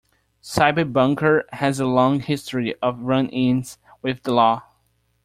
[0.41, 4.63] CyberBunker has a long history of run-ins with the law.